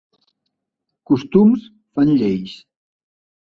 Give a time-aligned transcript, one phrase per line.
[1.11, 1.69] Costums
[1.99, 2.57] fan lleis.